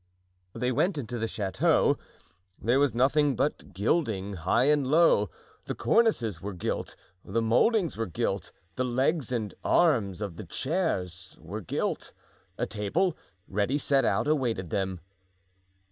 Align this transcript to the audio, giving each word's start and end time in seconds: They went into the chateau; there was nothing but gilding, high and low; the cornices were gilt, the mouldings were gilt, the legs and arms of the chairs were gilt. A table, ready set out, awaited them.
They 0.55 0.71
went 0.71 0.97
into 0.97 1.19
the 1.19 1.27
chateau; 1.27 1.95
there 2.59 2.79
was 2.79 2.95
nothing 2.95 3.35
but 3.35 3.71
gilding, 3.71 4.33
high 4.33 4.63
and 4.63 4.87
low; 4.87 5.29
the 5.65 5.75
cornices 5.75 6.41
were 6.41 6.53
gilt, 6.55 6.95
the 7.23 7.39
mouldings 7.39 7.95
were 7.97 8.07
gilt, 8.07 8.51
the 8.77 8.83
legs 8.83 9.31
and 9.31 9.53
arms 9.63 10.19
of 10.19 10.37
the 10.37 10.45
chairs 10.45 11.37
were 11.39 11.61
gilt. 11.61 12.13
A 12.57 12.65
table, 12.65 13.15
ready 13.47 13.77
set 13.77 14.03
out, 14.03 14.27
awaited 14.27 14.71
them. 14.71 15.01